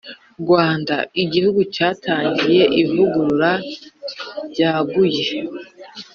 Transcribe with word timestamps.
Rwanda, 0.41 0.95
Igihugu 1.23 1.61
cyatangiye 1.75 2.63
ivugurura 2.81 3.51
ryaguye 4.51 5.25